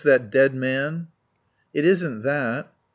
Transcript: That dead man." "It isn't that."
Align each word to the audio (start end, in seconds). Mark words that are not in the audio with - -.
That 0.03 0.31
dead 0.31 0.55
man." 0.55 1.09
"It 1.75 1.85
isn't 1.85 2.23
that." 2.23 2.73